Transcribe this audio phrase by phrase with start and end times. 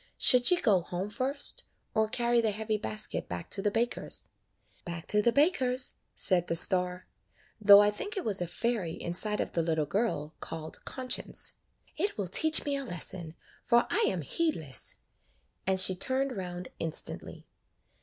[0.17, 4.29] Should she go home first, or carry the heavy basket back to the baker's?"
[4.83, 7.05] "Back to the baker's," said the star,
[7.59, 11.53] though I think it was a fairy inside of the little girl called Conscience.
[11.97, 14.95] "It will teach me a lesson, for I am heed less;"
[15.67, 17.45] and she turned round instantly.